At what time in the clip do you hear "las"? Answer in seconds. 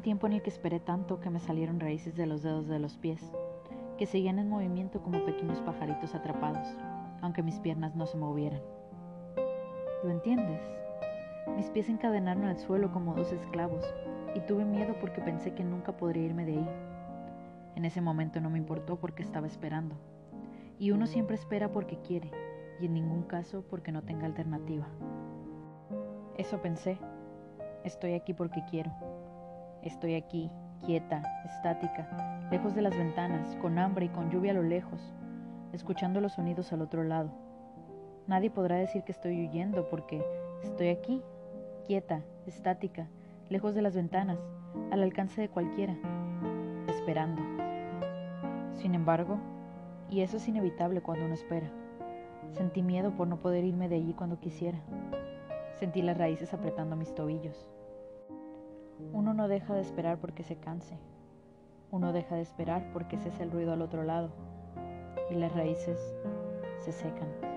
32.82-32.98, 43.82-43.94, 56.02-56.18, 65.34-65.54